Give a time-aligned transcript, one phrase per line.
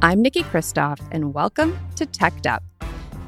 [0.00, 2.62] I'm Niki Christoff, and welcome to Teched Up.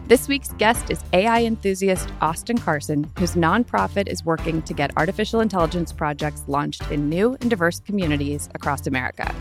[0.06, 5.40] This week's guest is AI enthusiast Austin Carson, whose nonprofit is working to get artificial
[5.40, 9.34] intelligence projects launched in new and diverse communities across America.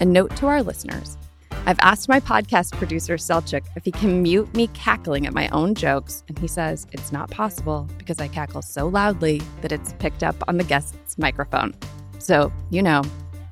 [0.00, 1.18] A note to our listeners
[1.66, 5.74] I've asked my podcast producer, Selchuk, if he can mute me cackling at my own
[5.74, 10.22] jokes, and he says it's not possible because I cackle so loudly that it's picked
[10.22, 11.74] up on the guest's microphone.
[12.18, 13.02] So, you know,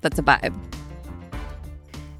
[0.00, 0.58] that's a vibe.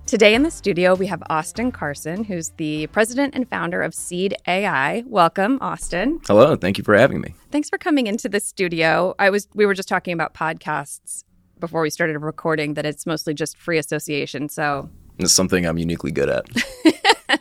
[0.06, 4.36] Today in the studio, we have Austin Carson, who's the president and founder of Seed
[4.46, 5.02] AI.
[5.06, 6.20] Welcome, Austin.
[6.26, 7.34] Hello, thank you for having me.
[7.50, 9.14] Thanks for coming into the studio.
[9.18, 11.24] I was we were just talking about podcasts
[11.59, 14.50] before we started recording that it's mostly just free association.
[14.50, 17.40] So it's something I'm uniquely good at.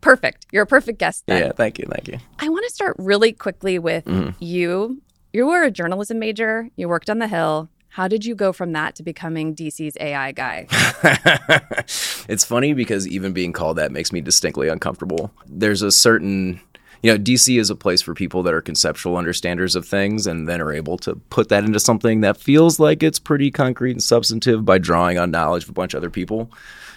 [0.00, 0.46] perfect.
[0.52, 1.24] You're a perfect guest.
[1.26, 1.42] Then.
[1.42, 2.18] Yeah, thank you, thank you.
[2.38, 4.42] I want to start really quickly with mm-hmm.
[4.42, 5.02] you.
[5.34, 6.70] You were a journalism major.
[6.76, 7.68] You worked on the Hill.
[7.96, 10.66] How did you go from that to becoming DC's AI guy?
[12.28, 15.32] it's funny because even being called that makes me distinctly uncomfortable.
[15.46, 16.60] There's a certain
[17.02, 20.46] you know, DC is a place for people that are conceptual understanders of things and
[20.46, 24.02] then are able to put that into something that feels like it's pretty concrete and
[24.02, 26.50] substantive by drawing on knowledge of a bunch of other people.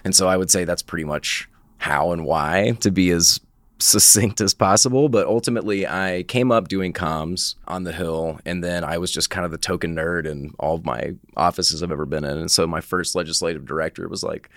[0.04, 3.40] And so I would say that's pretty much how and why to be as
[3.80, 5.10] succinct as possible.
[5.10, 9.30] But ultimately, I came up doing comms on the Hill, and then I was just
[9.30, 12.38] kind of the token nerd in all of my offices I've ever been in.
[12.38, 14.50] And so my first legislative director was like,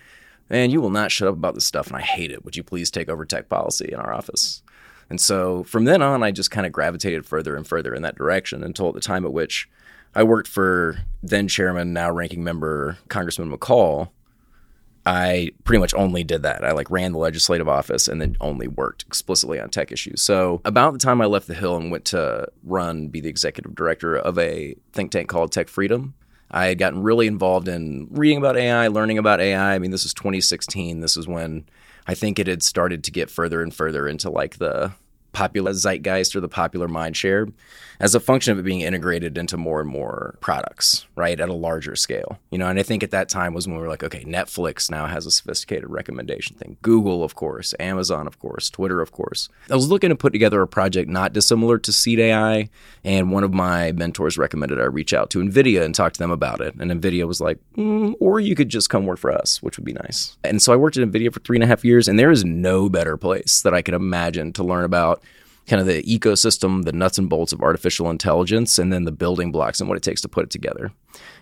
[0.50, 2.44] Man, you will not shut up about this stuff, and I hate it.
[2.44, 4.62] Would you please take over tech policy in our office?
[5.08, 8.16] And so from then on, I just kind of gravitated further and further in that
[8.16, 9.68] direction until at the time at which
[10.14, 14.10] I worked for then chairman, now ranking member Congressman McCaul.
[15.04, 16.64] I pretty much only did that.
[16.64, 20.22] I like ran the legislative office and then only worked explicitly on tech issues.
[20.22, 23.74] So about the time I left the Hill and went to run, be the executive
[23.74, 26.14] director of a think tank called Tech Freedom,
[26.52, 29.74] I had gotten really involved in reading about AI, learning about AI.
[29.74, 31.00] I mean, this is 2016.
[31.00, 31.64] This is when
[32.06, 34.92] I think it had started to get further and further into like the
[35.32, 37.48] popular zeitgeist or the popular mind share
[38.02, 41.54] as a function of it being integrated into more and more products, right, at a
[41.54, 42.38] larger scale.
[42.50, 44.90] You know, and I think at that time was when we were like, okay, Netflix
[44.90, 46.76] now has a sophisticated recommendation thing.
[46.82, 49.48] Google, of course, Amazon, of course, Twitter, of course.
[49.70, 52.68] I was looking to put together a project not dissimilar to Seed AI,
[53.04, 56.32] and one of my mentors recommended I reach out to NVIDIA and talk to them
[56.32, 56.74] about it.
[56.74, 59.86] And NVIDIA was like, mm, or you could just come work for us, which would
[59.86, 60.36] be nice.
[60.42, 62.44] And so I worked at NVIDIA for three and a half years, and there is
[62.44, 65.21] no better place that I could imagine to learn about
[65.66, 69.52] kind of the ecosystem, the nuts and bolts of artificial intelligence, and then the building
[69.52, 70.92] blocks and what it takes to put it together.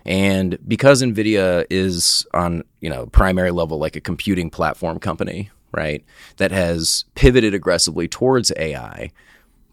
[0.05, 6.03] And because NVIDIA is on, you know, primary level like a computing platform company, right,
[6.37, 9.11] that has pivoted aggressively towards AI,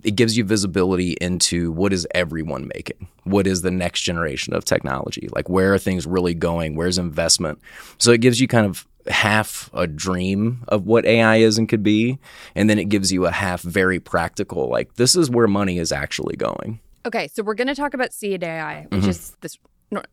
[0.03, 3.09] it gives you visibility into what is everyone making?
[3.25, 5.29] What is the next generation of technology?
[5.33, 6.77] Like where are things really going?
[6.77, 7.61] Where's investment?
[7.99, 11.83] So it gives you kind of half a dream of what AI is and could
[11.83, 12.19] be,
[12.55, 15.93] and then it gives you a half very practical, like this is where money is
[15.93, 16.81] actually going.
[17.07, 19.11] Okay, so we're going to talk about Seed AI, which mm-hmm.
[19.11, 19.59] is this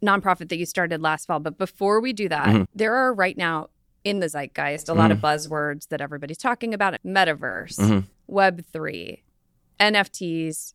[0.03, 1.39] nonprofit that you started last fall.
[1.39, 2.63] But before we do that, mm-hmm.
[2.73, 3.69] there are right now
[4.03, 5.13] in the zeitgeist a lot mm-hmm.
[5.13, 7.99] of buzzwords that everybody's talking about: metaverse, mm-hmm.
[8.27, 9.23] Web three,
[9.79, 10.73] NFTs.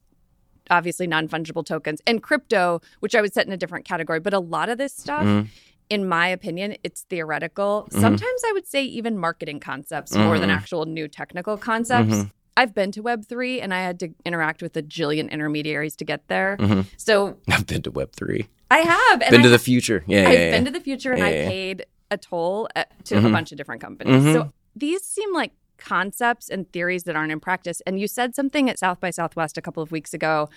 [0.69, 4.21] Obviously, non fungible tokens and crypto, which I would set in a different category.
[4.21, 5.49] But a lot of this stuff mm-hmm
[5.91, 7.89] in my opinion, it's theoretical.
[7.91, 8.01] Mm-hmm.
[8.01, 10.23] Sometimes I would say even marketing concepts mm-hmm.
[10.23, 10.59] more than mm-hmm.
[10.59, 12.15] actual new technical concepts.
[12.15, 12.29] Mm-hmm.
[12.57, 16.29] I've been to Web3 and I had to interact with a jillion intermediaries to get
[16.29, 16.57] there.
[16.59, 16.83] Mm-hmm.
[16.97, 18.47] So I've been to Web3.
[18.71, 19.21] I have.
[19.21, 20.05] been I, to the future.
[20.07, 20.29] Yeah.
[20.29, 23.31] I've yeah, been to the future and yeah, I paid a toll at, to a
[23.31, 24.23] bunch of different companies.
[24.33, 27.81] So these seem like concepts and theories that aren't in practice.
[27.87, 30.49] And you said something at South by Southwest a couple of weeks ago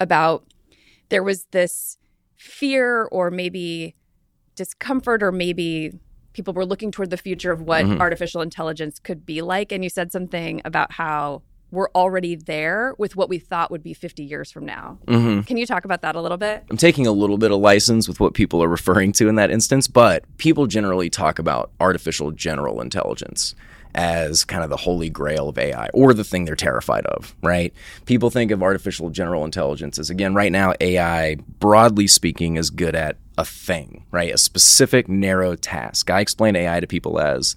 [0.00, 0.46] about
[1.10, 1.98] there was this
[2.36, 3.96] fear or maybe
[4.58, 5.98] discomfort or maybe
[6.34, 8.00] people were looking toward the future of what mm-hmm.
[8.00, 9.72] artificial intelligence could be like.
[9.72, 13.92] And you said something about how we're already there with what we thought would be
[13.92, 14.98] 50 years from now.
[15.06, 15.42] Mm-hmm.
[15.42, 16.64] Can you talk about that a little bit?
[16.70, 19.50] I'm taking a little bit of license with what people are referring to in that
[19.50, 23.54] instance, but people generally talk about artificial general intelligence
[23.94, 27.72] as kind of the holy grail of AI or the thing they're terrified of, right?
[28.06, 32.94] People think of artificial general intelligence as, again, right now, AI, broadly speaking, is good
[32.94, 34.34] at a thing, right?
[34.34, 36.10] A specific narrow task.
[36.10, 37.56] I explain AI to people as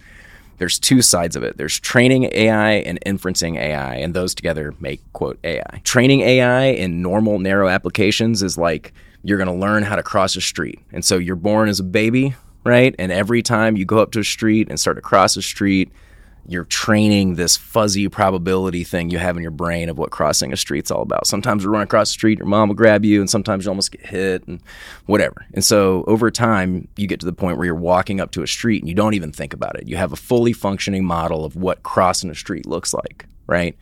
[0.60, 1.58] there's two sides of it.
[1.58, 5.82] There's training AI and inferencing AI, and those together make quote AI.
[5.84, 8.94] Training AI in normal narrow applications is like
[9.24, 10.80] you're going to learn how to cross a street.
[10.92, 12.96] And so you're born as a baby, right?
[13.00, 15.92] And every time you go up to a street and start to cross a street,
[16.48, 20.58] you're training this fuzzy probability thing you have in your brain of what crossing a
[20.58, 21.28] street's all about.
[21.28, 23.92] Sometimes you run across the street, your mom will grab you, and sometimes you almost
[23.92, 24.62] get hit and
[25.06, 25.46] whatever.
[25.54, 28.48] And so over time, you get to the point where you're walking up to a
[28.48, 29.88] street and you don't even think about it.
[29.88, 33.78] You have a fully functioning model of what crossing a street looks like, right?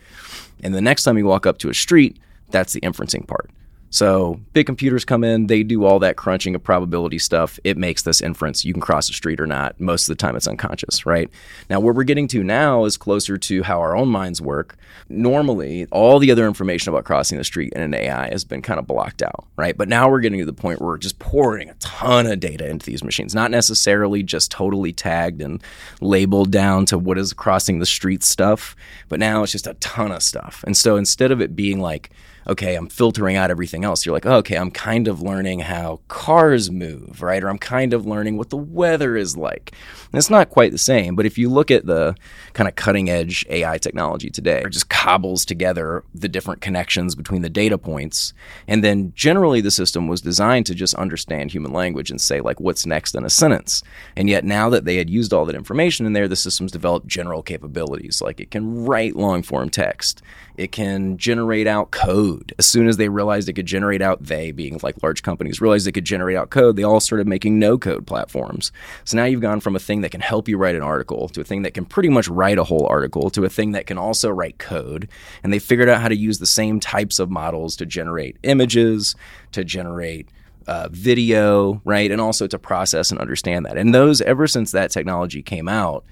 [0.61, 2.19] And the next time you walk up to a street,
[2.49, 3.49] that's the inferencing part.
[3.89, 7.59] So big computers come in, they do all that crunching of probability stuff.
[7.63, 9.79] It makes this inference you can cross the street or not.
[9.79, 11.29] Most of the time it's unconscious, right?
[11.69, 14.77] Now where we're getting to now is closer to how our own minds work.
[15.09, 18.79] Normally, all the other information about crossing the street in an AI has been kind
[18.79, 19.75] of blocked out, right?
[19.75, 22.67] But now we're getting to the point where we're just pouring a ton of data
[22.67, 25.63] into these machines, not necessarily just totally tagged and
[25.99, 28.75] labeled down to what is crossing the street stuff,
[29.07, 30.63] but now it's just a ton of stuff.
[30.67, 32.11] And so instead of it being like
[32.49, 34.05] okay, I'm filtering out everything else.
[34.05, 37.43] You're like, oh, okay, I'm kind of learning how cars move, right?
[37.43, 39.71] Or I'm kind of learning what the weather is like.
[40.11, 42.15] And it's not quite the same, but if you look at the
[42.53, 47.43] kind of cutting edge AI technology today, it just cobbles together the different connections between
[47.43, 48.33] the data points.
[48.67, 52.59] And then generally the system was designed to just understand human language and say, like,
[52.59, 53.83] what's next in a sentence.
[54.15, 57.07] And yet now that they had used all that information in there, the system's developed
[57.07, 58.23] general capabilities.
[58.23, 60.23] Like it can write long form text,
[60.59, 62.53] it can generate out code.
[62.59, 65.87] As soon as they realized it could generate out, they being like large companies realized
[65.87, 68.73] it could generate out code, they all started making no code platforms.
[69.05, 71.39] So now you've gone from a thing that can help you write an article to
[71.39, 73.97] a thing that can pretty much write a whole article to a thing that can
[73.97, 75.07] also write code.
[75.43, 79.15] And they figured out how to use the same types of models to generate images,
[79.53, 80.27] to generate
[80.67, 82.11] uh, video, right?
[82.11, 83.77] And also to process and understand that.
[83.77, 86.03] And those, ever since that technology came out,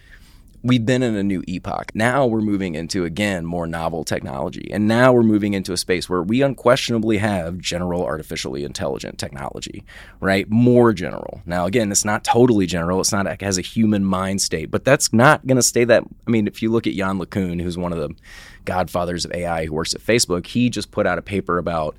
[0.64, 1.92] we've been in a new epoch.
[1.94, 4.70] Now we're moving into, again, more novel technology.
[4.72, 9.84] And now we're moving into a space where we unquestionably have general artificially intelligent technology,
[10.20, 10.50] right?
[10.50, 11.42] More general.
[11.46, 13.00] Now, again, it's not totally general.
[13.00, 16.04] It's not, it has a human mind state, but that's not going to stay that.
[16.28, 18.10] I mean, if you look at Yann LeCun, who's one of the
[18.66, 21.96] godfathers of AI who works at Facebook, he just put out a paper about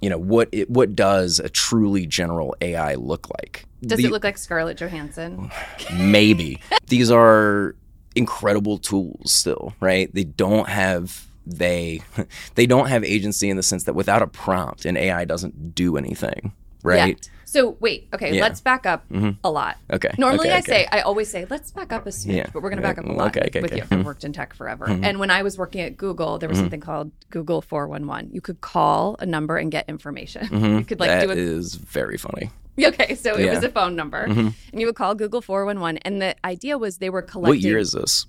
[0.00, 3.64] you know what it, what does a truly general AI look like?
[3.82, 5.50] Does the, it look like Scarlett Johansson?
[5.94, 6.60] Maybe.
[6.86, 7.74] These are
[8.14, 10.12] incredible tools still, right?
[10.12, 12.02] They don't have they
[12.54, 15.96] they don't have agency in the sense that without a prompt an AI doesn't do
[15.96, 16.52] anything,
[16.88, 17.08] right?
[17.08, 17.30] Yet.
[17.44, 18.42] So wait, okay, yeah.
[18.42, 19.30] let's back up mm-hmm.
[19.42, 19.78] a lot.
[19.90, 20.10] Okay.
[20.18, 20.72] Normally okay, I okay.
[20.72, 22.50] say I always say let's back up a smidge, yeah.
[22.52, 23.84] but we're going to back up a lot okay, with you.
[23.90, 24.86] I've worked in tech forever.
[24.86, 25.04] Mm-hmm.
[25.04, 26.64] And when I was working at Google, there was mm-hmm.
[26.64, 28.34] something called Google 411.
[28.34, 30.48] You could call a number and get information.
[30.58, 30.78] Mm-hmm.
[30.78, 31.38] You could like that do it.
[31.38, 32.50] is very funny.
[32.82, 33.54] Okay, so it yeah.
[33.54, 34.48] was a phone number, mm-hmm.
[34.72, 37.50] and you would call Google 411, and the idea was they were collecting.
[37.50, 38.26] What year is this?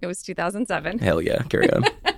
[0.00, 0.98] It was 2007.
[0.98, 1.84] Hell yeah, carry on.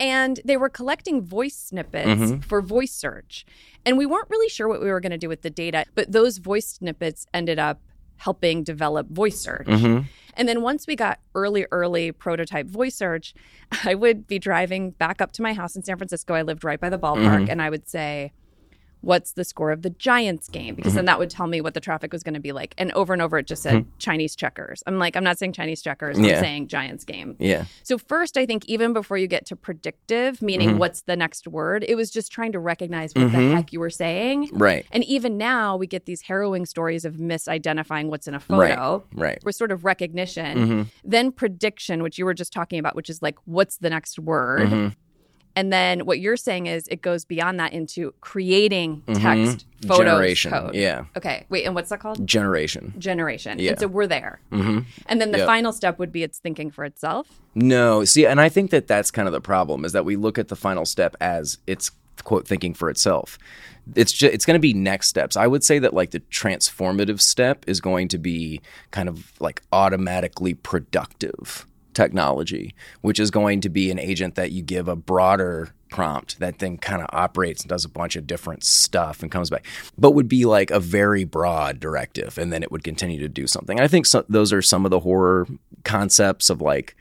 [0.00, 2.40] and they were collecting voice snippets mm-hmm.
[2.40, 3.46] for voice search.
[3.86, 6.10] And we weren't really sure what we were going to do with the data, but
[6.10, 7.80] those voice snippets ended up
[8.16, 9.66] helping develop voice search.
[9.66, 10.06] Mm-hmm.
[10.36, 13.34] And then once we got early, early prototype voice search,
[13.84, 16.34] I would be driving back up to my house in San Francisco.
[16.34, 17.50] I lived right by the ballpark, mm-hmm.
[17.50, 18.32] and I would say,
[19.04, 20.74] what's the score of the Giants game?
[20.74, 20.96] Because mm-hmm.
[20.96, 22.74] then that would tell me what the traffic was going to be like.
[22.78, 23.98] And over and over, it just said mm-hmm.
[23.98, 24.82] Chinese checkers.
[24.86, 26.18] I'm like, I'm not saying Chinese checkers.
[26.18, 27.36] I'm saying Giants game.
[27.38, 27.64] Yeah.
[27.82, 30.78] So first, I think even before you get to predictive, meaning mm-hmm.
[30.78, 33.54] what's the next word, it was just trying to recognize what the mm-hmm.
[33.54, 34.50] heck you were saying.
[34.52, 34.86] Right.
[34.90, 39.04] And even now, we get these harrowing stories of misidentifying what's in a photo.
[39.12, 39.24] Right.
[39.24, 39.44] Right.
[39.44, 40.58] With sort of recognition.
[40.58, 40.82] Mm-hmm.
[41.04, 44.94] Then prediction, which you were just talking about, which is like, what's the next word?
[45.56, 49.22] And then what you're saying is it goes beyond that into creating mm-hmm.
[49.22, 49.88] text, mm-hmm.
[49.88, 50.50] photos, generation.
[50.50, 50.74] code.
[50.74, 51.04] Yeah.
[51.16, 51.46] Okay.
[51.48, 51.64] Wait.
[51.64, 52.26] And what's that called?
[52.26, 52.94] Generation.
[52.98, 53.58] Generation.
[53.58, 53.70] Yeah.
[53.70, 54.40] And so we're there.
[54.50, 54.80] Mm-hmm.
[55.06, 55.46] And then the yep.
[55.46, 57.40] final step would be it's thinking for itself.
[57.54, 58.04] No.
[58.04, 60.48] See, and I think that that's kind of the problem is that we look at
[60.48, 61.92] the final step as it's
[62.24, 63.38] quote thinking for itself.
[63.94, 65.36] It's just it's going to be next steps.
[65.36, 69.62] I would say that like the transformative step is going to be kind of like
[69.72, 75.72] automatically productive technology, which is going to be an agent that you give a broader
[75.90, 79.48] prompt that then kind of operates and does a bunch of different stuff and comes
[79.48, 79.64] back,
[79.96, 83.46] but would be like a very broad directive, and then it would continue to do
[83.46, 83.80] something.
[83.80, 85.46] I think so, those are some of the horror
[85.84, 86.96] concepts of like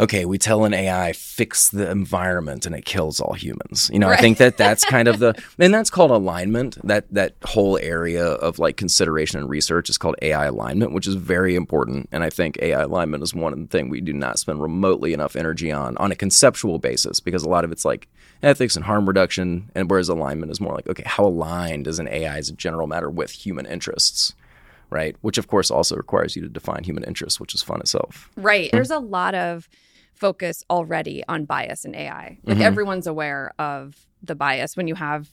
[0.00, 3.90] okay, we tell an AI fix the environment and it kills all humans.
[3.92, 4.18] You know, right.
[4.18, 6.78] I think that that's kind of the and that's called alignment.
[6.86, 11.14] That that whole area of like consideration and research is called AI alignment, which is
[11.14, 12.08] very important.
[12.12, 15.70] And I think AI alignment is one thing we do not spend remotely enough energy
[15.70, 18.08] on on a conceptual basis because a lot of it's like
[18.42, 22.08] ethics and harm reduction, and whereas alignment is more like okay, how aligned is an
[22.08, 24.34] AI as a general matter with human interests?
[24.92, 25.16] Right?
[25.22, 28.30] Which of course also requires you to define human interests, which is fun itself.
[28.36, 28.70] Right.
[28.70, 29.68] There's a lot of
[30.14, 32.38] focus already on bias in AI.
[32.44, 32.62] Like mm-hmm.
[32.62, 35.28] everyone's aware of the bias when you have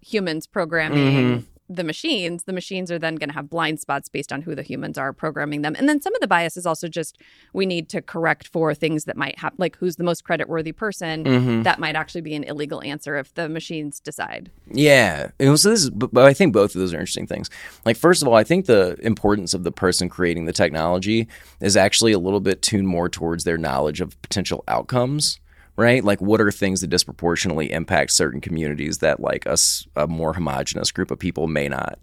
[0.00, 1.46] humans programming.
[1.72, 4.62] The machines, the machines are then going to have blind spots based on who the
[4.62, 5.76] humans are programming them.
[5.78, 7.16] And then some of the bias is also just
[7.52, 10.72] we need to correct for things that might have, like who's the most credit worthy
[10.72, 11.22] person.
[11.22, 11.62] Mm-hmm.
[11.62, 14.50] That might actually be an illegal answer if the machines decide.
[14.66, 15.28] Yeah.
[15.38, 17.50] So this is, but I think both of those are interesting things.
[17.84, 21.28] Like, first of all, I think the importance of the person creating the technology
[21.60, 25.38] is actually a little bit tuned more towards their knowledge of potential outcomes.
[25.76, 30.34] Right, like what are things that disproportionately impact certain communities that, like us, a more
[30.34, 31.98] homogenous group of people, may not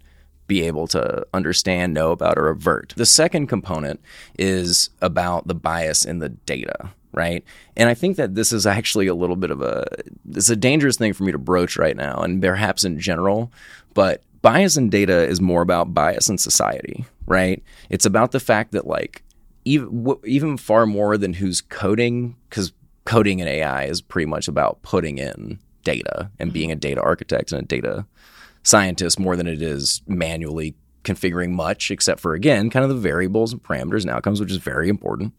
[0.48, 2.94] be able to understand, know about, or avert.
[2.96, 4.00] The second component
[4.36, 7.44] is about the bias in the data, right?
[7.76, 9.84] And I think that this is actually a little bit of a
[10.30, 13.52] it's a dangerous thing for me to broach right now, and perhaps in general,
[13.94, 17.62] but bias in data is more about bias in society, right?
[17.90, 19.22] It's about the fact that like
[19.64, 22.72] even even far more than who's coding because
[23.08, 26.80] coding in AI is pretty much about putting in data and being a mm-hmm.
[26.80, 28.06] data architect and a data
[28.62, 30.74] scientist more than it is manually
[31.04, 34.58] configuring much, except for again, kind of the variables and parameters and outcomes, which is
[34.58, 35.32] very important.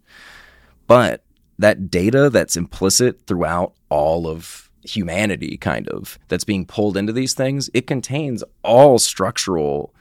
[0.87, 1.23] But
[1.59, 7.35] that data that's implicit throughout all of humanity, kind of, that's being pulled into these
[7.35, 9.93] things, it contains all structural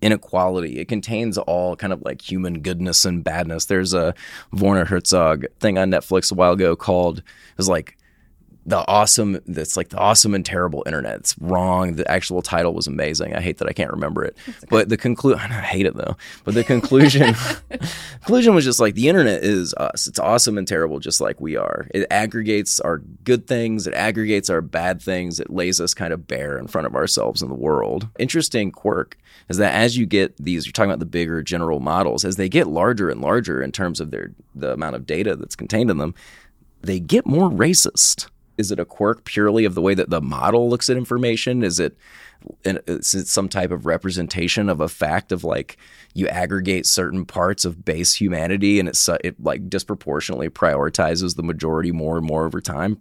[0.00, 0.78] inequality.
[0.78, 3.66] It contains all kind of like human goodness and badness.
[3.66, 4.14] There's a
[4.52, 7.24] Werner Herzog thing on Netflix a while ago called, it
[7.56, 7.97] was like,
[8.68, 11.16] the awesome that's like the awesome and terrible internet.
[11.16, 11.94] It's wrong.
[11.94, 13.34] The actual title was amazing.
[13.34, 14.36] I hate that I can't remember it.
[14.68, 16.18] But the conclusion I hate it though.
[16.44, 17.34] But the conclusion
[18.20, 20.06] conclusion was just like the internet is us.
[20.06, 21.88] It's awesome and terrible just like we are.
[21.94, 26.28] It aggregates our good things, it aggregates our bad things, it lays us kind of
[26.28, 28.06] bare in front of ourselves in the world.
[28.18, 29.16] Interesting quirk
[29.48, 32.50] is that as you get these you're talking about the bigger general models, as they
[32.50, 35.96] get larger and larger in terms of their the amount of data that's contained in
[35.96, 36.14] them,
[36.82, 40.68] they get more racist is it a quirk purely of the way that the model
[40.68, 41.62] looks at information?
[41.62, 41.96] Is it
[42.64, 45.76] is it some type of representation of a fact of like
[46.14, 51.92] you aggregate certain parts of base humanity and it's it like disproportionately prioritizes the majority
[51.92, 53.00] more and more over time?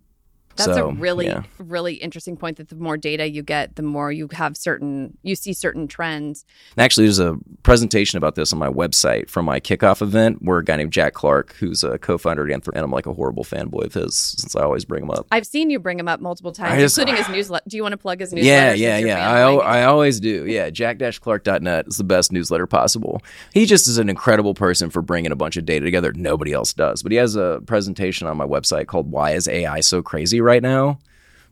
[0.57, 1.43] That's So, a really, yeah.
[1.59, 5.35] really interesting point that the more data you get, the more you have certain, you
[5.35, 6.45] see certain trends.
[6.75, 10.57] And actually, there's a presentation about this on my website from my kickoff event where
[10.59, 13.43] a guy named Jack Clark, who's a co-founder at Anthropic, and I'm like a horrible
[13.43, 15.27] fanboy of his since I always bring him up.
[15.31, 17.65] I've seen you bring him up multiple times, just- including his newsletter.
[17.67, 18.75] Do you want to plug his newsletter?
[18.75, 19.29] Yeah, yeah, yeah.
[19.31, 20.45] I, al- I always do.
[20.45, 23.21] Yeah, jack-clark.net is the best newsletter possible.
[23.53, 26.73] He just is an incredible person for bringing a bunch of data together nobody else
[26.73, 27.03] does.
[27.03, 30.63] But he has a presentation on my website called "Why Is AI So Crazy Right
[30.63, 30.99] Now."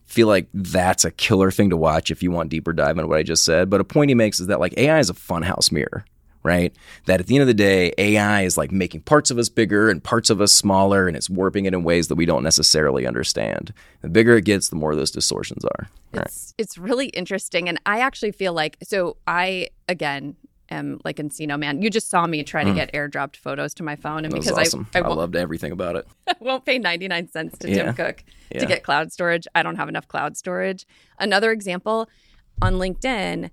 [0.05, 3.17] Feel like that's a killer thing to watch if you want deeper dive into what
[3.17, 3.69] I just said.
[3.71, 6.05] But a point he makes is that like AI is a funhouse mirror.
[6.43, 6.75] Right?
[7.07, 9.89] That at the end of the day, AI is like making parts of us bigger
[9.89, 13.07] and parts of us smaller, and it's warping it in ways that we don't necessarily
[13.07, 13.73] understand.
[14.01, 15.89] The bigger it gets, the more those distortions are.
[16.13, 16.27] Right.
[16.27, 19.17] It's it's really interesting, and I actually feel like so.
[19.25, 20.35] I again
[20.69, 21.81] am like Encino man.
[21.81, 24.37] You just saw me try to get airdropped photos to my phone, and Mm.
[24.43, 24.87] That because awesome.
[24.95, 26.07] I, I, I loved everything about it.
[26.27, 27.83] I won't pay ninety nine cents to Yeah.
[27.85, 28.59] Tim Cook Yeah.
[28.61, 30.85] to get cloud storage, I don't have enough cloud storage.
[31.19, 32.09] Another example
[32.61, 33.49] on LinkedIn.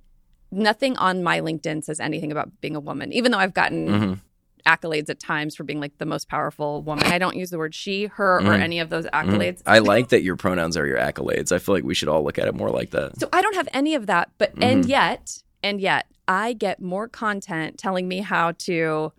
[0.50, 4.20] Nothing on my LinkedIn says anything about being a woman, even though I've gotten Mhm.
[4.66, 7.06] accolades at times for being like the most powerful woman.
[7.06, 8.60] I don't use the word she, her, or Mhm.
[8.60, 9.62] any of those accolades.
[9.66, 11.50] I like that your pronouns are your accolades.
[11.52, 13.18] I feel like we should all look at it more like that.
[13.18, 14.88] So I don't have any of that, but and Mhm.
[14.88, 19.12] yet, and yet, I get more content telling me how to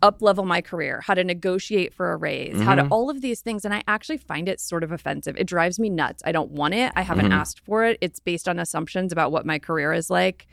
[0.00, 2.88] up level my career, how to negotiate for a raise, how to Mhm.
[2.90, 3.64] all of these things.
[3.64, 5.36] And I actually find it sort of offensive.
[5.36, 6.22] It drives me nuts.
[6.24, 6.92] I don't want it.
[6.94, 7.32] I haven't Mhm.
[7.34, 7.98] asked for it.
[8.00, 10.46] It's based on assumptions about what my career is like.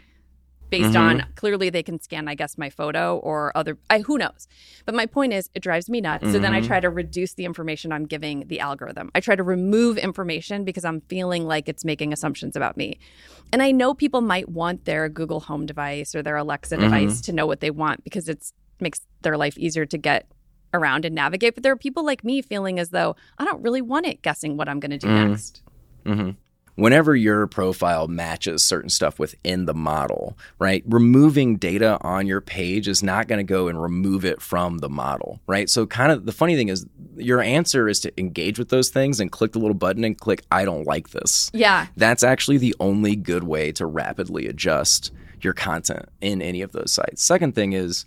[0.71, 0.99] Based Mhm.
[0.99, 4.47] on clearly they can scan, I guess, my photo or other, I, who knows.
[4.85, 6.31] But my point is, it drives me nuts.
[6.31, 6.67] So then I Mhm.
[6.67, 9.11] try to reduce the information I'm giving the algorithm.
[9.13, 12.97] I try to remove information because I'm feeling like it's making assumptions about me.
[13.53, 16.81] And I know people might want their Google Home device or their Alexa Mhm.
[16.81, 20.27] device to know what they want because it makes their life easier to get
[20.73, 21.53] around and navigate.
[21.55, 24.57] But there are people like me feeling as though I don't really want it guessing
[24.57, 25.29] what I'm going to do Mhm.
[25.29, 25.61] next.
[26.75, 30.83] Whenever your profile matches certain stuff within the model, right?
[30.85, 34.89] Removing data on your page is not going to go and remove it from the
[34.89, 35.69] model, right?
[35.69, 39.19] So, kind of the funny thing is, your answer is to engage with those things
[39.19, 41.49] and click the little button and click, I don't like this.
[41.53, 41.87] Yeah.
[41.95, 46.91] That's actually the only good way to rapidly adjust your content in any of those
[46.91, 47.23] sites.
[47.23, 48.05] Second thing is,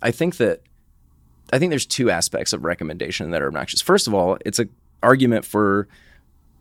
[0.00, 0.62] I think that
[1.52, 3.80] I think there's two aspects of recommendation that are obnoxious.
[3.80, 4.70] First of all, it's an
[5.02, 5.86] argument for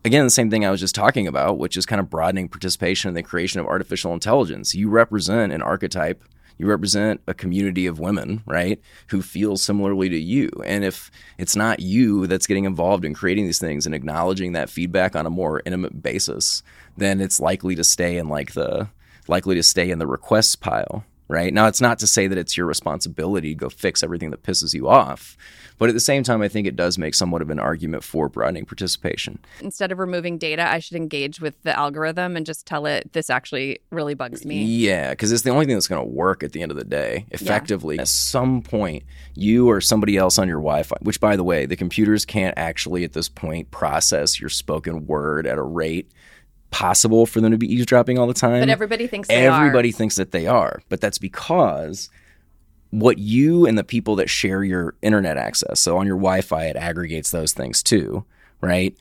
[0.05, 3.09] again the same thing I was just talking about, which is kind of broadening participation
[3.09, 4.75] in the creation of artificial intelligence.
[4.75, 6.24] You represent an archetype.
[6.57, 10.50] You represent a community of women, right, who feel similarly to you.
[10.65, 14.69] And if it's not you that's getting involved in creating these things and acknowledging that
[14.69, 16.63] feedback on a more intimate basis,
[16.95, 18.88] then it's likely to stay in like the
[19.27, 21.53] likely to stay in the requests pile, right?
[21.53, 24.74] Now, it's not to say that it's your responsibility to go fix everything that pisses
[24.74, 25.38] you off.
[25.77, 28.29] But at the same time, I think it does make somewhat of an argument for
[28.29, 29.39] broadening participation.
[29.60, 33.29] Instead of removing data, I should engage with the algorithm and just tell it this
[33.29, 34.63] actually really bugs me.
[34.63, 36.86] Yeah, because it's the only thing that's going to work at the end of the
[36.86, 37.96] day effectively.
[37.96, 38.03] Yeah.
[38.03, 39.03] At some point,
[39.34, 42.58] you or somebody else on your Wi Fi, which by the way, the computers can't
[42.58, 46.10] actually at this point process your spoken word at a rate
[46.72, 48.62] possible for them to be eavesdropping all the time.
[48.62, 49.93] But everybody thinks everybody are.
[49.93, 50.81] thinks that they are.
[50.89, 52.10] But that's because
[52.89, 56.65] what you and the people that share your internet access, so on your Wi Fi,
[56.65, 58.25] it aggregates those things too,
[58.62, 58.95] right?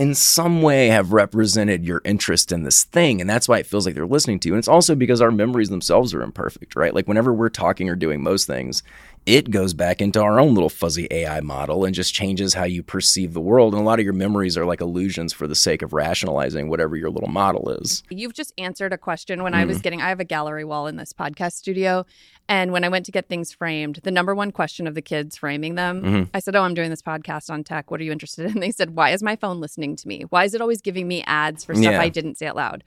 [0.00, 3.20] In some way have represented your interest in this thing.
[3.20, 4.54] And that's why it feels like they're listening to you.
[4.54, 6.94] And it's also because our memories themselves are imperfect, right?
[6.94, 8.82] Like whenever we're talking or doing most things,
[9.26, 12.82] it goes back into our own little fuzzy AI model and just changes how you
[12.82, 13.74] perceive the world.
[13.74, 16.96] And a lot of your memories are like illusions for the sake of rationalizing whatever
[16.96, 18.02] your little model is.
[18.08, 19.56] You've just answered a question when mm.
[19.56, 19.82] I was mm.
[19.82, 22.06] getting, I have a gallery wall in this podcast studio.
[22.50, 25.36] And when I went to get things framed, the number one question of the kids
[25.36, 26.24] framing them, mm-hmm.
[26.34, 27.92] I said, Oh, I'm doing this podcast on tech.
[27.92, 28.52] What are you interested in?
[28.52, 30.22] And they said, Why is my phone listening to me?
[30.30, 32.00] Why is it always giving me ads for stuff yeah.
[32.00, 32.82] I didn't say out loud?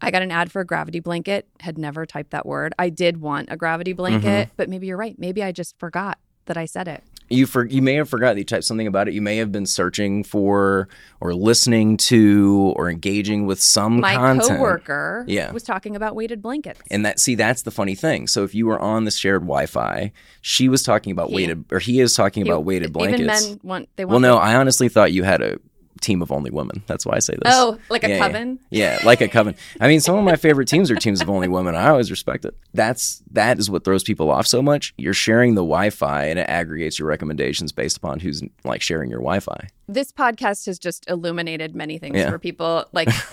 [0.00, 2.72] I got an ad for a gravity blanket, had never typed that word.
[2.78, 4.54] I did want a gravity blanket, mm-hmm.
[4.56, 5.18] but maybe you're right.
[5.18, 7.02] Maybe I just forgot that I said it.
[7.30, 9.14] You for you may have forgot that you typed something about it.
[9.14, 10.88] You may have been searching for
[11.20, 14.58] or listening to or engaging with some My content.
[14.58, 15.50] coworker yeah.
[15.50, 16.82] was talking about weighted blankets.
[16.90, 18.26] And that see that's the funny thing.
[18.26, 20.12] So if you were on the shared Wi-Fi,
[20.42, 23.22] she was talking about he, weighted or he is talking he, about weighted blankets.
[23.22, 25.58] Even men want they want Well, no, I honestly thought you had a
[26.04, 26.82] team of only women.
[26.86, 27.52] That's why I say this.
[27.52, 28.58] Oh, like a yeah, coven?
[28.70, 28.98] Yeah.
[28.98, 29.56] yeah, like a coven.
[29.80, 31.74] I mean, some of my favorite teams are teams of only women.
[31.74, 32.56] I always respect it.
[32.72, 34.94] That's that is what throws people off so much.
[34.96, 39.20] You're sharing the Wi-Fi and it aggregates your recommendations based upon who's like sharing your
[39.20, 39.68] Wi-Fi.
[39.88, 42.30] This podcast has just illuminated many things yeah.
[42.30, 42.86] for people.
[42.92, 43.08] Like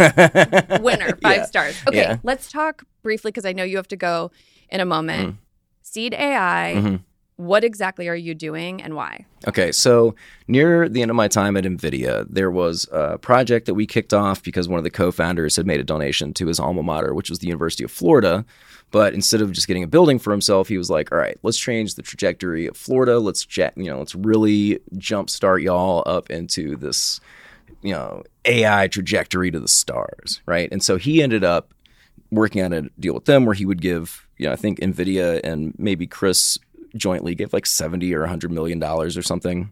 [0.81, 1.77] winner, five stars.
[1.87, 4.31] Okay, let's talk briefly because I know you have to go
[4.69, 5.35] in a moment.
[5.35, 5.37] Mm.
[5.83, 6.73] Seed AI.
[6.77, 6.95] Mm-hmm
[7.41, 9.25] what exactly are you doing and why?
[9.47, 10.15] Okay, so
[10.47, 14.13] near the end of my time at NVIDIA, there was a project that we kicked
[14.13, 17.15] off because one of the co founders had made a donation to his alma mater,
[17.15, 18.45] which was the University of Florida.
[18.91, 21.57] But instead of just getting a building for himself, he was like, all right, let's
[21.57, 23.19] change the trajectory of Florida.
[23.19, 27.21] Let's, jet, you know, let's really jumpstart y'all up into this,
[27.81, 30.69] you know, AI trajectory to the stars, right?
[30.71, 31.73] And so he ended up
[32.31, 35.39] working on a deal with them where he would give, you know, I think NVIDIA
[35.43, 36.59] and maybe Chris
[36.95, 39.71] jointly gave like 70 or 100 million dollars or something.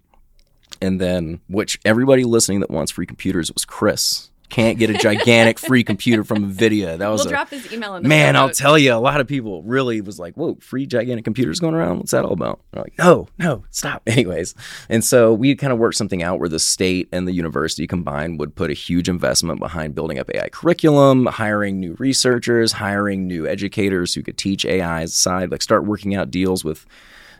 [0.82, 5.60] And then, which everybody listening that wants free computers was Chris can't get a gigantic
[5.70, 6.98] free computer from Nvidia.
[6.98, 8.36] That was we'll a, drop his email in the man.
[8.36, 11.76] I'll tell you, a lot of people really was like, "Whoa, free gigantic computers going
[11.76, 11.98] around?
[11.98, 14.04] What's that all about?" I'm like, no, no, stop.
[14.08, 14.56] Anyways,
[14.90, 18.40] and so we kind of worked something out where the state and the university combined
[18.40, 23.48] would put a huge investment behind building up AI curriculum, hiring new researchers, hiring new
[23.48, 26.86] educators who could teach AI side, like start working out deals with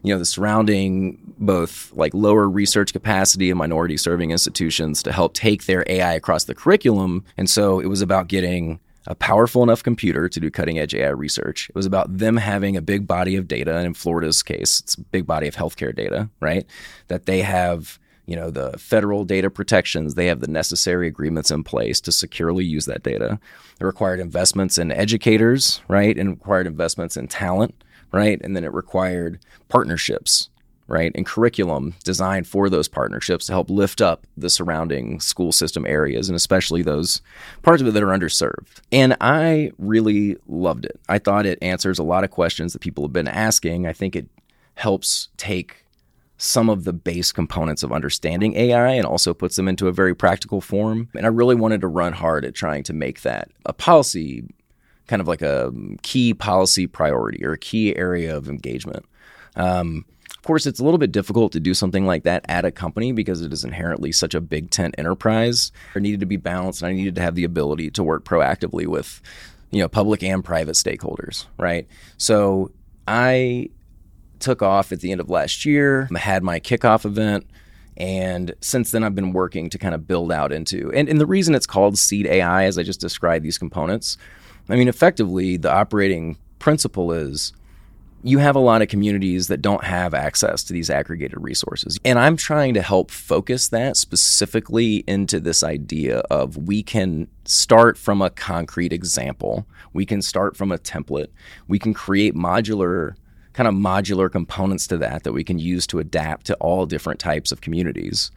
[0.04, 5.34] you know the surrounding both like lower research capacity and minority serving institutions to help
[5.34, 7.24] take their AI across the curriculum.
[7.38, 11.10] And so it was about getting a powerful enough computer to do cutting edge AI
[11.10, 11.70] research.
[11.70, 14.96] It was about them having a big body of data, and in Florida's case, it's
[14.96, 16.66] a big body of healthcare data, right?
[17.08, 21.64] That they have, you know, the federal data protections, they have the necessary agreements in
[21.64, 23.40] place to securely use that data.
[23.80, 26.16] It required investments in educators, right?
[26.18, 27.74] And required investments in talent
[28.12, 28.40] right?
[28.42, 30.50] And then it required partnerships,
[30.88, 31.12] right?
[31.16, 36.30] And curriculum designed for those partnerships to help lift up the surrounding school system areas
[36.30, 37.22] and especially those
[37.62, 38.82] parts of it that are underserved.
[38.92, 41.00] And I really loved it.
[41.08, 43.86] I thought it answers a lot of questions that people have been asking.
[43.86, 44.28] I think it
[44.76, 45.86] helps take
[46.40, 50.16] some of the base components of understanding AI and also puts them into a very
[50.16, 51.10] practical form.
[51.14, 54.46] And I really wanted to run hard at trying to make that a policy
[55.10, 59.04] kind of like a key policy priority or a key area of engagement.
[59.56, 60.06] Um,
[60.38, 63.12] of course, it's a little bit difficult to do something like that at a company
[63.12, 65.72] because it is inherently such a big tent enterprise.
[65.94, 68.86] There needed to be balanced, and I needed to have the ability to work proactively
[68.86, 69.20] with,
[69.72, 71.88] you know, public and private stakeholders, right?
[72.18, 72.72] So
[73.08, 73.70] I
[74.38, 77.46] took off at the end of last year, had my kickoff event.
[77.98, 81.26] And since then, I've been working to kind of build out into, and, and the
[81.26, 84.18] reason it's called Seed AI, as I just described these components,
[84.70, 87.54] I mean, effectively, the operating principle is
[88.22, 91.98] you have a lot of communities that don't have access to these aggregated resources.
[92.04, 97.98] And I'm trying to help focus that specifically into this idea of we can start
[97.98, 101.30] from a concrete example, we can start from a template,
[101.68, 103.16] we can create modular
[103.54, 107.20] kind of modular components to that that we can use to adapt to all different
[107.20, 108.32] types of communities.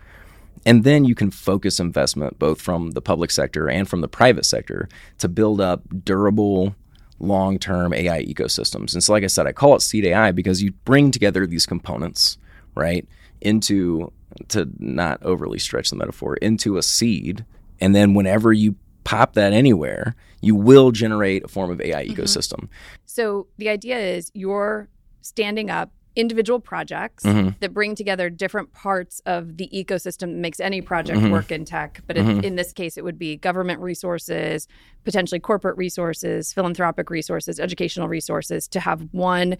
[0.64, 4.46] And then you can focus investment both from the public sector and from the private
[4.46, 4.88] sector
[5.18, 6.74] to build up durable,
[7.18, 8.92] long term AI ecosystems.
[8.92, 11.66] And so, like I said, I call it seed AI because you bring together these
[11.66, 12.38] components,
[12.74, 13.06] right,
[13.40, 14.12] into,
[14.48, 17.44] to not overly stretch the metaphor, into a seed.
[17.80, 22.20] And then whenever you pop that anywhere, you will generate a form of AI mm-hmm.
[22.20, 22.68] ecosystem.
[23.04, 24.88] So the idea is you're
[25.22, 27.50] standing up individual projects mm-hmm.
[27.60, 31.30] that bring together different parts of the ecosystem that makes any project mm-hmm.
[31.30, 32.00] work in tech.
[32.06, 32.30] But mm-hmm.
[32.30, 34.68] in, in, this case, it would be government resources,
[35.04, 39.56] potentially corporate resources, philanthropic resources, educational resources to have one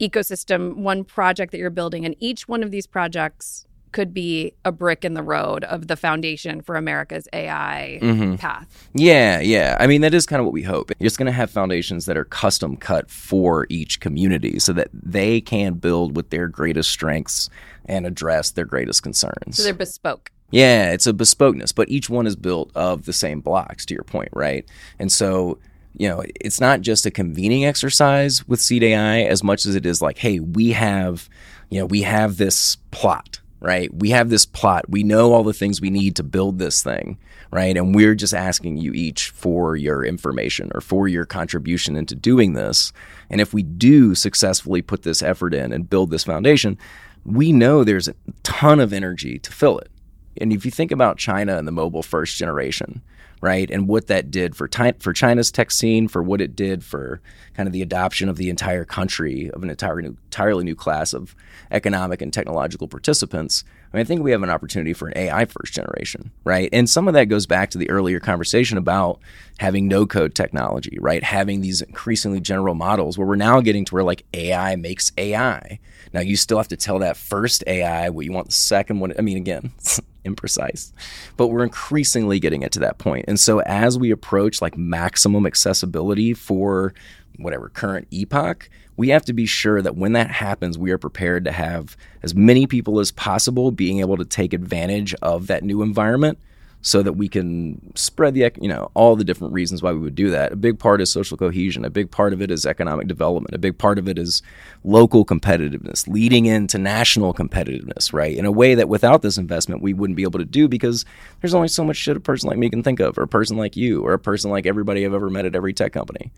[0.00, 2.04] ecosystem, one project that you're building.
[2.04, 5.96] And each one of these projects could be a brick in the road of the
[5.96, 8.36] foundation for America's AI mm-hmm.
[8.36, 8.88] path.
[8.94, 9.76] Yeah, yeah.
[9.80, 10.90] I mean, that is kind of what we hope.
[10.98, 14.88] You're just going to have foundations that are custom cut for each community so that
[14.92, 17.48] they can build with their greatest strengths
[17.86, 19.56] and address their greatest concerns.
[19.56, 20.30] So they're bespoke.
[20.50, 24.04] Yeah, it's a bespokeness, but each one is built of the same blocks, to your
[24.04, 24.64] point, right?
[24.98, 25.58] And so
[25.98, 29.86] you know, it's not just a convening exercise with Seed AI as much as it
[29.86, 31.28] is like, hey, we have,
[31.70, 33.92] you know, we have this plot right?
[33.94, 34.88] We have this plot.
[34.88, 37.18] We know all the things we need to build this thing,
[37.50, 37.76] right?
[37.76, 42.52] And we're just asking you each for your information or for your contribution into doing
[42.52, 42.92] this.
[43.30, 46.78] And if we do successfully put this effort in and build this foundation,
[47.24, 49.90] we know there's a ton of energy to fill it.
[50.38, 53.02] And if you think about China and the mobile first generation,
[53.46, 53.70] right?
[53.70, 57.20] And what that did for for China's tech scene, for what it did for
[57.54, 61.12] kind of the adoption of the entire country of an entirely new, entirely new class
[61.12, 61.36] of
[61.70, 63.62] economic and technological participants.
[63.92, 66.68] I mean, I think we have an opportunity for an AI first generation, right?
[66.72, 69.20] And some of that goes back to the earlier conversation about
[69.60, 71.22] having no code technology, right?
[71.22, 75.78] Having these increasingly general models where we're now getting to where like AI makes AI.
[76.12, 79.12] Now you still have to tell that first AI what you want the second one.
[79.16, 79.70] I mean, again,
[80.26, 80.92] imprecise,
[81.36, 83.24] but we're increasingly getting it to that point.
[83.28, 86.92] And so as we approach like maximum accessibility for
[87.38, 91.44] whatever current epoch, we have to be sure that when that happens, we are prepared
[91.44, 95.82] to have as many people as possible being able to take advantage of that new
[95.82, 96.38] environment
[96.82, 100.14] so that we can spread the you know all the different reasons why we would
[100.14, 100.52] do that.
[100.52, 101.84] A big part is social cohesion.
[101.84, 103.54] A big part of it is economic development.
[103.54, 104.42] A big part of it is
[104.84, 108.36] local competitiveness, leading into national competitiveness, right?
[108.36, 111.04] In a way that without this investment we wouldn't be able to do because
[111.40, 113.56] there's only so much shit a person like me can think of, or a person
[113.56, 116.30] like you, or a person like everybody I've ever met at every tech company.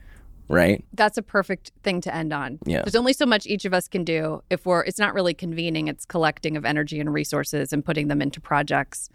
[0.51, 0.83] Right.
[0.95, 2.59] That's a perfect thing to end on.
[2.65, 2.81] Yeah.
[2.81, 5.89] There's only so much each of us can do if we're, it's not really convening,
[5.89, 9.11] it's collecting of energy and resources and putting them into projects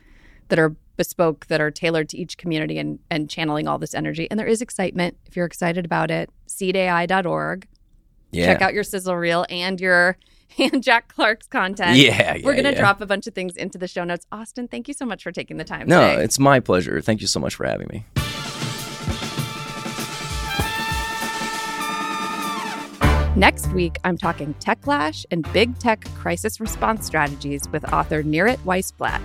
[0.49, 4.27] that are bespoke that are tailored to each community and, and channeling all this energy.
[4.29, 6.29] And there is excitement if you're excited about it.
[6.47, 7.67] Seedai.org.
[8.31, 8.45] Yeah.
[8.45, 10.17] Check out your sizzle reel and your
[10.57, 11.97] and Jack Clark's content.
[11.97, 12.79] Yeah, yeah We're going to yeah.
[12.79, 14.25] drop a bunch of things into the show notes.
[14.31, 15.87] Austin, thank you so much for taking the time.
[15.87, 16.23] No, today.
[16.23, 17.01] it's my pleasure.
[17.01, 18.05] Thank you so much for having me.
[23.35, 29.21] Next week, I'm talking techlash and big tech crisis response strategies with author Nirit Weiss-Blatt.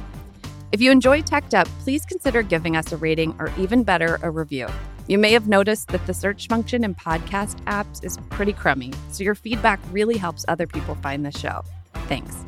[0.70, 4.31] If you enjoy Teched Up, please consider giving us a rating or even better, a
[4.31, 4.68] review.
[5.07, 9.24] You may have noticed that the search function in podcast apps is pretty crummy, so
[9.24, 11.62] your feedback really helps other people find the show.
[12.07, 12.44] Thanks.